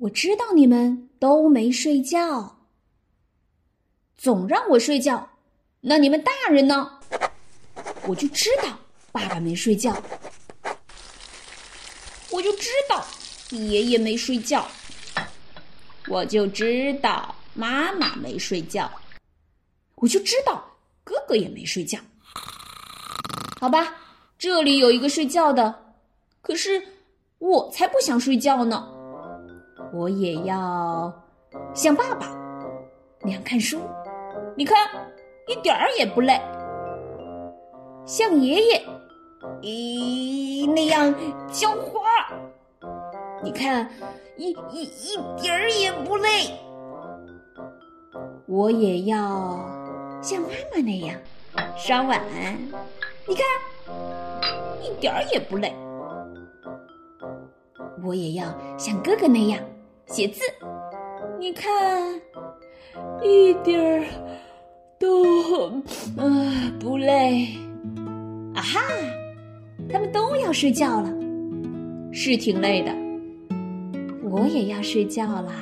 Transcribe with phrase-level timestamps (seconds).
[0.00, 2.56] 我知道你们都没睡觉，
[4.16, 5.28] 总让我睡觉。
[5.82, 6.98] 那你们大人呢？
[8.06, 8.78] 我就知道
[9.12, 9.94] 爸爸没睡觉，
[12.30, 13.04] 我就知道
[13.50, 14.66] 爷爷没睡觉，
[16.08, 18.90] 我就知道妈妈没睡觉，
[19.96, 20.64] 我就知道
[21.04, 21.98] 哥哥也没睡觉。
[23.60, 23.96] 好吧，
[24.38, 25.94] 这里有一个睡觉的，
[26.40, 26.82] 可是
[27.36, 28.96] 我才不想睡觉呢。
[29.92, 31.12] 我也要
[31.74, 32.26] 像爸爸
[33.22, 33.80] 那样看书，
[34.56, 34.76] 你看
[35.48, 36.40] 一点儿也不累。
[38.06, 38.82] 像爷爷，
[39.62, 41.14] 咦那样
[41.50, 42.00] 浇花，
[43.42, 43.88] 你看
[44.36, 46.28] 一一一点儿也不累。
[48.46, 49.16] 我也要
[50.22, 51.16] 像妈妈那样
[51.76, 52.20] 刷碗，
[53.28, 53.44] 你看
[54.82, 55.74] 一点儿也不累。
[58.02, 58.46] 我也要
[58.78, 59.60] 像哥哥那样
[60.10, 60.42] 写字，
[61.38, 62.20] 你看
[63.22, 64.04] 一点儿
[64.98, 65.70] 都
[66.16, 67.48] 啊不累。
[68.52, 68.80] 啊哈！
[69.88, 71.08] 他们都要睡觉了，
[72.12, 72.92] 是挺累的。
[74.28, 75.52] 我也要睡觉啦。